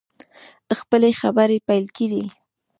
[0.79, 2.23] خپلې خبرې پیل کړې.